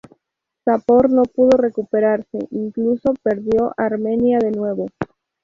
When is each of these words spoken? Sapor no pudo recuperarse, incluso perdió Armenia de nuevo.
Sapor 0.65 1.11
no 1.11 1.21
pudo 1.25 1.57
recuperarse, 1.57 2.39
incluso 2.49 3.13
perdió 3.21 3.71
Armenia 3.77 4.39
de 4.39 4.49
nuevo. 4.49 4.87